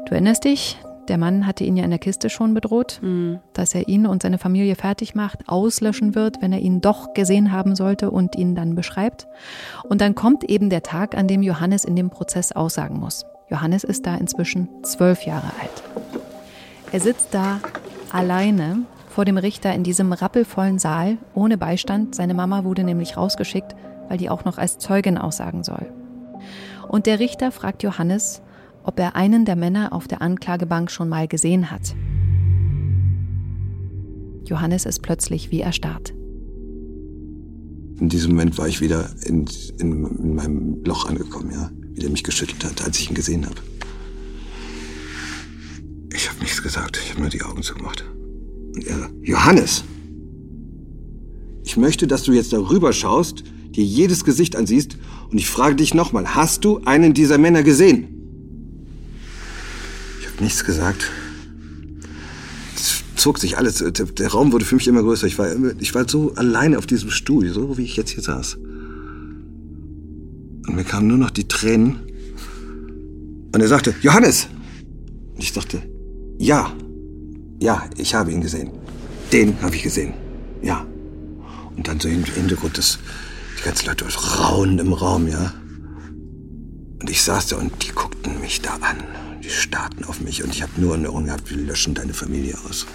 [0.06, 3.40] Du erinnerst dich, der Mann hatte ihn ja in der Kiste schon bedroht, mhm.
[3.54, 7.52] dass er ihn und seine Familie fertig macht, auslöschen wird, wenn er ihn doch gesehen
[7.52, 9.28] haben sollte und ihn dann beschreibt.
[9.84, 13.26] Und dann kommt eben der Tag, an dem Johannes in dem Prozess aussagen muss.
[13.50, 15.84] Johannes ist da inzwischen zwölf Jahre alt.
[16.92, 17.60] Er sitzt da
[18.12, 22.16] alleine vor dem Richter in diesem rappelvollen Saal, ohne Beistand.
[22.16, 23.76] Seine Mama wurde nämlich rausgeschickt,
[24.08, 25.86] weil die auch noch als Zeugin aussagen soll.
[26.88, 28.42] Und der Richter fragt Johannes,
[28.84, 31.94] ob er einen der Männer auf der Anklagebank schon mal gesehen hat.
[34.46, 36.14] Johannes ist plötzlich wie erstarrt.
[38.00, 39.46] In diesem Moment war ich wieder in,
[39.78, 43.46] in, in meinem Loch angekommen, ja, wie der mich geschüttelt hat, als ich ihn gesehen
[43.46, 43.58] habe.
[46.14, 48.04] Ich habe nichts gesagt, ich habe nur die Augen zugemacht.
[49.22, 49.84] Johannes,
[51.64, 54.98] ich möchte, dass du jetzt darüber schaust, dir jedes Gesicht ansiehst
[55.30, 58.22] und ich frage dich nochmal, hast du einen dieser Männer gesehen?
[60.42, 61.10] nichts gesagt.
[62.76, 63.78] Es zog sich alles.
[63.78, 65.28] Der Raum wurde für mich immer größer.
[65.28, 65.48] Ich war,
[65.80, 68.56] ich war so alleine auf diesem Stuhl, so wie ich jetzt hier saß.
[70.68, 72.00] Und mir kamen nur noch die Tränen.
[73.54, 74.48] Und er sagte, Johannes!
[75.36, 75.82] Und ich dachte,
[76.38, 76.74] ja,
[77.62, 78.72] ja, ich habe ihn gesehen.
[79.32, 80.14] Den habe ich gesehen.
[80.64, 80.86] Ja.
[81.78, 82.98] Und dann so im Hintergrund das,
[83.60, 84.06] die ganzen Leute
[84.40, 85.54] raunen im Raum, ja.
[87.00, 88.98] Und ich saß da und die guckten mich da an.
[89.44, 92.56] Die starrten auf mich und ich habe nur in Ohren gehabt, wir löschen deine Familie
[92.68, 92.88] aus.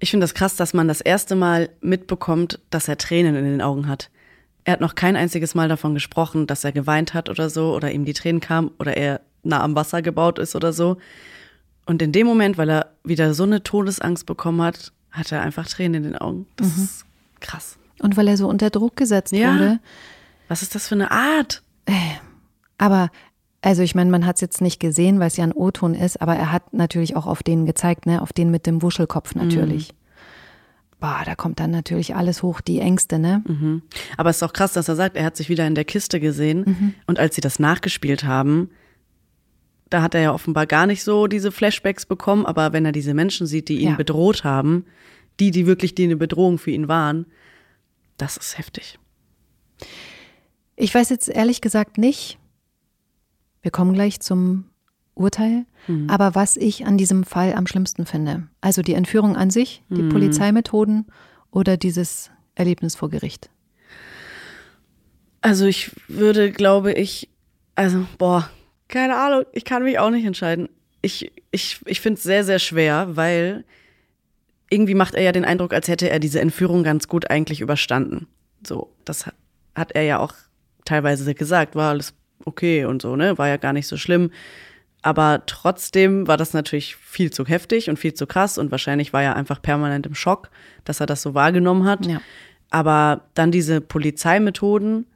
[0.00, 3.62] Ich finde das krass, dass man das erste Mal mitbekommt, dass er Tränen in den
[3.62, 4.10] Augen hat.
[4.64, 7.92] Er hat noch kein einziges Mal davon gesprochen, dass er geweint hat oder so, oder
[7.92, 10.98] ihm die Tränen kamen, oder er nah am Wasser gebaut ist oder so.
[11.86, 15.68] Und in dem Moment, weil er wieder so eine Todesangst bekommen hat, hat er einfach
[15.68, 16.46] Tränen in den Augen.
[16.56, 16.84] Das mhm.
[16.84, 17.04] ist
[17.40, 17.78] krass.
[18.00, 19.52] Und weil er so unter Druck gesetzt ja.
[19.52, 19.80] wurde.
[20.48, 21.62] Was ist das für eine Art?
[21.86, 21.92] Äh,
[22.78, 23.10] aber
[23.62, 26.20] also ich meine, man hat es jetzt nicht gesehen, weil es ja ein O-Ton ist,
[26.20, 29.92] aber er hat natürlich auch auf den gezeigt, ne, auf den mit dem Wuschelkopf natürlich.
[29.92, 29.96] Mhm.
[30.98, 33.42] Boah, da kommt dann natürlich alles hoch, die Ängste, ne?
[33.46, 33.82] Mhm.
[34.16, 36.20] Aber es ist auch krass, dass er sagt, er hat sich wieder in der Kiste
[36.20, 36.94] gesehen mhm.
[37.06, 38.70] und als sie das nachgespielt haben,
[39.92, 43.14] da hat er ja offenbar gar nicht so diese Flashbacks bekommen, aber wenn er diese
[43.14, 43.96] Menschen sieht, die ihn ja.
[43.96, 44.86] bedroht haben,
[45.40, 47.26] die, die wirklich die eine Bedrohung für ihn waren,
[48.16, 48.98] das ist heftig.
[50.76, 52.38] Ich weiß jetzt ehrlich gesagt nicht,
[53.60, 54.64] wir kommen gleich zum
[55.14, 55.66] Urteil.
[55.86, 56.08] Mhm.
[56.08, 60.02] Aber was ich an diesem Fall am schlimmsten finde, also die Entführung an sich, die
[60.02, 60.08] mhm.
[60.08, 61.06] Polizeimethoden
[61.50, 63.50] oder dieses Erlebnis vor Gericht.
[65.40, 67.28] Also ich würde, glaube ich,
[67.74, 68.48] also boah,
[68.92, 70.68] keine Ahnung, ich kann mich auch nicht entscheiden.
[71.00, 73.64] Ich, ich, ich finde es sehr, sehr schwer, weil
[74.70, 78.28] irgendwie macht er ja den Eindruck, als hätte er diese Entführung ganz gut eigentlich überstanden.
[78.64, 79.24] So, das
[79.74, 80.34] hat er ja auch
[80.84, 83.38] teilweise gesagt, war alles okay und so, ne?
[83.38, 84.30] War ja gar nicht so schlimm.
[85.00, 89.22] Aber trotzdem war das natürlich viel zu heftig und viel zu krass und wahrscheinlich war
[89.22, 90.50] er einfach permanent im Schock,
[90.84, 92.06] dass er das so wahrgenommen hat.
[92.06, 92.20] Ja.
[92.70, 95.06] Aber dann diese Polizeimethoden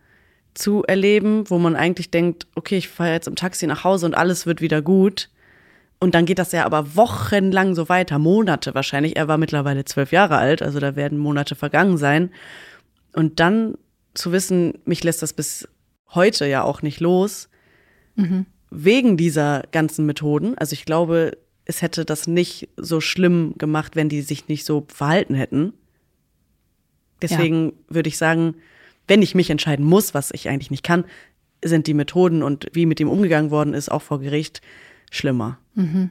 [0.56, 4.14] zu erleben, wo man eigentlich denkt, okay, ich fahre jetzt im Taxi nach Hause und
[4.14, 5.28] alles wird wieder gut.
[5.98, 9.16] Und dann geht das ja aber wochenlang so weiter, Monate wahrscheinlich.
[9.16, 12.30] Er war mittlerweile zwölf Jahre alt, also da werden Monate vergangen sein.
[13.12, 13.76] Und dann
[14.14, 15.68] zu wissen, mich lässt das bis
[16.14, 17.48] heute ja auch nicht los,
[18.14, 18.46] mhm.
[18.70, 20.56] wegen dieser ganzen Methoden.
[20.58, 24.86] Also ich glaube, es hätte das nicht so schlimm gemacht, wenn die sich nicht so
[24.88, 25.72] verhalten hätten.
[27.22, 27.72] Deswegen ja.
[27.88, 28.56] würde ich sagen,
[29.08, 31.04] wenn ich mich entscheiden muss, was ich eigentlich nicht kann,
[31.64, 34.60] sind die Methoden und wie mit ihm umgegangen worden ist, auch vor Gericht,
[35.10, 35.58] schlimmer.
[35.74, 36.10] Mhm.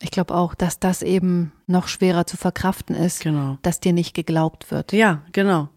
[0.00, 3.58] Ich glaube auch, dass das eben noch schwerer zu verkraften ist, genau.
[3.62, 4.92] dass dir nicht geglaubt wird.
[4.92, 5.68] Ja, genau.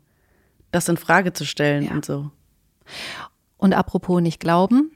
[0.72, 1.92] Das in Frage zu stellen ja.
[1.92, 2.30] und so.
[3.58, 4.92] Und apropos nicht glauben,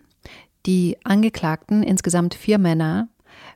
[0.66, 3.10] die Angeklagten, insgesamt vier Männer,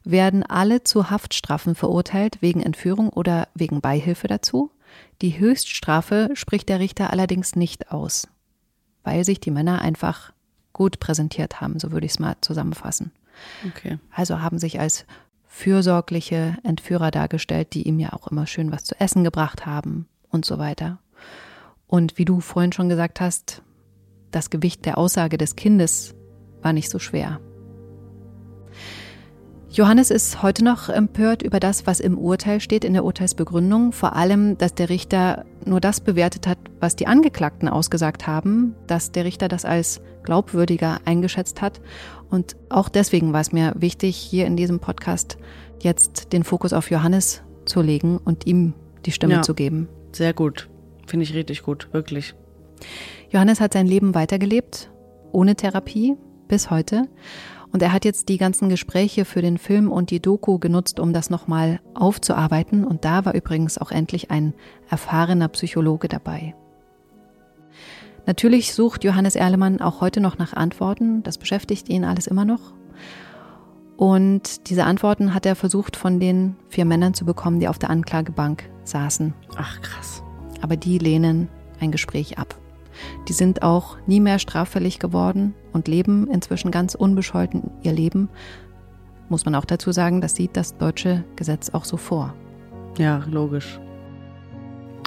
[0.04, 4.72] werden alle zu Haftstrafen verurteilt wegen Entführung oder wegen Beihilfe dazu.
[5.22, 8.28] Die Höchststrafe spricht der Richter allerdings nicht aus,
[9.04, 10.32] weil sich die Männer einfach
[10.72, 13.12] gut präsentiert haben, so würde ich es mal zusammenfassen.
[13.68, 14.00] Okay.
[14.12, 15.06] Also haben sich als
[15.46, 20.46] fürsorgliche Entführer dargestellt, die ihm ja auch immer schön was zu essen gebracht haben und
[20.46, 21.00] so weiter.
[21.88, 23.62] Und wie du vorhin schon gesagt hast,
[24.32, 26.14] das Gewicht der Aussage des Kindes
[26.62, 27.42] war nicht so schwer.
[29.72, 33.92] Johannes ist heute noch empört über das, was im Urteil steht, in der Urteilsbegründung.
[33.92, 39.12] Vor allem, dass der Richter nur das bewertet hat, was die Angeklagten ausgesagt haben, dass
[39.12, 41.82] der Richter das als glaubwürdiger eingeschätzt hat.
[42.32, 45.38] Und auch deswegen war es mir wichtig, hier in diesem Podcast
[45.82, 48.74] jetzt den Fokus auf Johannes zu legen und ihm
[49.06, 49.88] die Stimme ja, zu geben.
[50.14, 50.68] Sehr gut.
[51.06, 52.34] Finde ich richtig gut, wirklich.
[53.30, 54.90] Johannes hat sein Leben weitergelebt,
[55.32, 56.16] ohne Therapie,
[56.48, 57.08] bis heute.
[57.72, 61.14] Und er hat jetzt die ganzen Gespräche für den Film und die Doku genutzt, um
[61.14, 62.84] das nochmal aufzuarbeiten.
[62.84, 64.54] Und da war übrigens auch endlich ein
[64.90, 66.56] erfahrener Psychologe dabei.
[68.26, 71.24] Natürlich sucht Johannes Erlemann auch heute noch nach Antworten.
[71.24, 72.74] Das beschäftigt ihn alles immer noch.
[73.98, 77.90] Und diese Antworten hat er versucht von den vier Männern zu bekommen, die auf der
[77.90, 79.34] Anklagebank saßen.
[79.58, 80.24] Ach krass.
[80.62, 82.58] Aber die lehnen ein Gespräch ab.
[83.28, 88.30] Die sind auch nie mehr straffällig geworden und leben inzwischen ganz unbescholten ihr Leben.
[89.30, 92.34] Muss man auch dazu sagen, das sieht das deutsche Gesetz auch so vor.
[92.98, 93.80] Ja, logisch.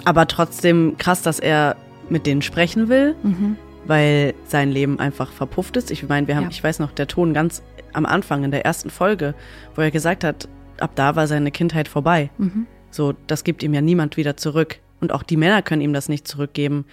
[0.05, 1.77] Aber trotzdem krass, dass er
[2.09, 3.57] mit denen sprechen will, mhm.
[3.87, 5.91] weil sein Leben einfach verpufft ist.
[5.91, 6.51] Ich meine, wir haben, ja.
[6.51, 9.35] ich weiß noch, der Ton ganz am Anfang in der ersten Folge,
[9.75, 12.31] wo er gesagt hat, ab da war seine Kindheit vorbei.
[12.39, 12.67] Mhm.
[12.91, 14.79] So, das gibt ihm ja niemand wieder zurück.
[15.01, 16.85] Und auch die Männer können ihm das nicht zurückgeben.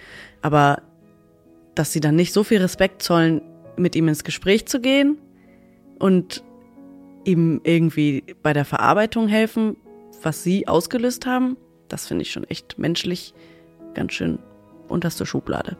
[0.42, 0.82] Aber
[1.80, 3.40] dass sie dann nicht so viel Respekt zollen,
[3.78, 5.16] mit ihm ins Gespräch zu gehen
[5.98, 6.44] und
[7.24, 9.78] ihm irgendwie bei der Verarbeitung helfen,
[10.22, 11.56] was sie ausgelöst haben,
[11.88, 13.32] das finde ich schon echt menschlich
[13.94, 14.40] ganz schön
[14.88, 15.78] unterste Schublade.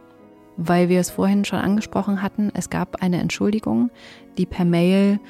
[0.56, 3.90] Weil wir es vorhin schon angesprochen hatten, es gab eine Entschuldigung,
[4.38, 5.20] die per Mail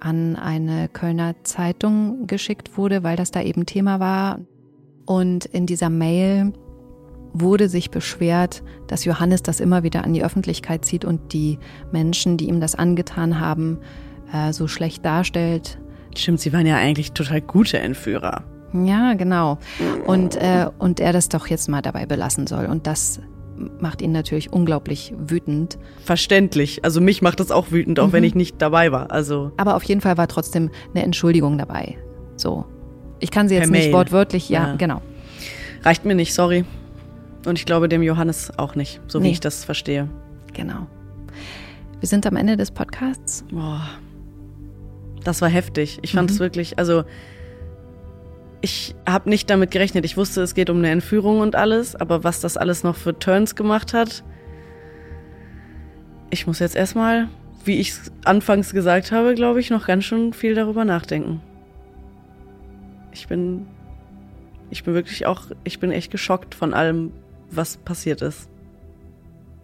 [0.00, 4.40] an eine Kölner Zeitung geschickt wurde, weil das da eben Thema war.
[5.04, 6.54] Und in dieser Mail
[7.34, 11.58] wurde sich beschwert, dass Johannes das immer wieder an die Öffentlichkeit zieht und die
[11.92, 13.78] Menschen, die ihm das angetan haben,
[14.32, 15.78] äh, so schlecht darstellt.
[16.16, 18.44] Stimmt, sie waren ja eigentlich total gute Entführer.
[18.72, 19.58] Ja, genau.
[20.06, 22.66] Und, äh, und er das doch jetzt mal dabei belassen soll.
[22.66, 23.20] Und das
[23.80, 25.78] macht ihn natürlich unglaublich wütend.
[26.04, 26.84] Verständlich.
[26.84, 28.12] Also mich macht das auch wütend, auch mhm.
[28.12, 29.12] wenn ich nicht dabei war.
[29.12, 29.52] Also.
[29.56, 31.98] Aber auf jeden Fall war trotzdem eine Entschuldigung dabei.
[32.36, 32.64] So.
[33.20, 35.00] Ich kann sie jetzt nicht wortwörtlich, ja, ja, genau.
[35.82, 36.64] Reicht mir nicht, sorry.
[37.44, 39.26] Und ich glaube dem Johannes auch nicht, so nee.
[39.26, 40.08] wie ich das verstehe.
[40.52, 40.86] Genau.
[42.00, 43.44] Wir sind am Ende des Podcasts.
[43.50, 43.82] Boah.
[45.24, 45.98] Das war heftig.
[46.02, 46.44] Ich fand es mhm.
[46.44, 47.04] wirklich, also
[48.60, 50.04] ich habe nicht damit gerechnet.
[50.04, 53.18] Ich wusste, es geht um eine Entführung und alles, aber was das alles noch für
[53.18, 54.24] Turns gemacht hat,
[56.30, 57.28] ich muss jetzt erstmal,
[57.64, 61.40] wie ich es anfangs gesagt habe, glaube ich, noch ganz schön viel darüber nachdenken.
[63.12, 63.66] Ich bin,
[64.70, 67.12] ich bin wirklich auch, ich bin echt geschockt von allem,
[67.56, 68.48] was passiert ist.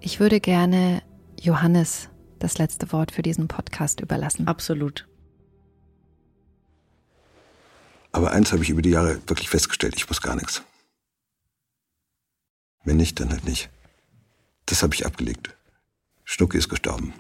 [0.01, 1.03] Ich würde gerne
[1.41, 4.47] Johannes das letzte Wort für diesen Podcast überlassen.
[4.47, 5.07] Absolut.
[8.12, 10.62] Aber eins habe ich über die Jahre wirklich festgestellt, ich muss gar nichts.
[12.84, 13.70] Wenn nicht, dann halt nicht.
[14.66, 15.57] Das habe ich abgelegt.
[16.24, 17.12] Schnucki ist gestorben.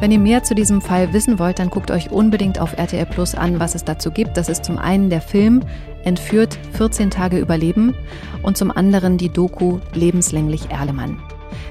[0.00, 3.34] Wenn ihr mehr zu diesem Fall wissen wollt, dann guckt euch unbedingt auf RTL Plus
[3.34, 4.36] an, was es dazu gibt.
[4.36, 5.62] Das ist zum einen der Film
[6.04, 7.94] Entführt 14 Tage Überleben
[8.42, 11.20] und zum anderen die Doku Lebenslänglich Erlemann.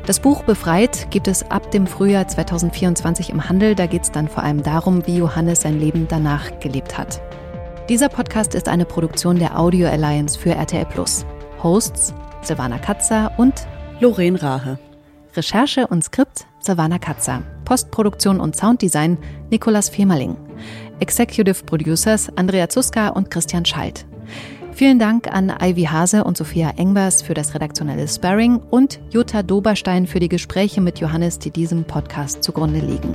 [0.06, 3.76] Das Buch Befreit gibt es ab dem Frühjahr 2024 im Handel.
[3.76, 7.22] Da geht es dann vor allem darum, wie Johannes sein Leben danach gelebt hat.
[7.88, 11.26] Dieser Podcast ist eine Produktion der Audio Alliance für RTL Plus.
[11.64, 13.54] Hosts Silvana Katzer und
[14.02, 14.78] Lorraine Rahe.
[15.36, 17.42] Recherche und Skript Silvana Katzer.
[17.68, 19.18] Postproduktion und Sounddesign
[19.52, 20.38] Nikolas Femerling.
[21.02, 24.06] Executive Producers Andrea Zuska und Christian Schalt.
[24.72, 30.08] Vielen Dank an Ivy Hase und Sophia Engbers für das redaktionelle Sparring und Jutta Doberstein
[30.08, 33.12] für die Gespräche mit Johannes, die diesem Podcast zugrunde liegen.